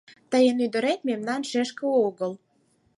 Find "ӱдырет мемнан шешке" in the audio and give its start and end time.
0.65-1.85